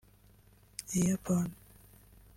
Airborne 0.97 1.53